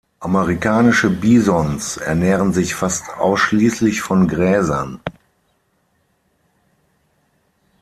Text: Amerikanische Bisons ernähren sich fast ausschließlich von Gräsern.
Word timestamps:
Amerikanische 0.19 1.11
Bisons 1.11 1.97
ernähren 1.97 2.53
sich 2.53 2.73
fast 2.73 3.07
ausschließlich 3.19 4.01
von 4.01 4.27
Gräsern. 4.27 4.99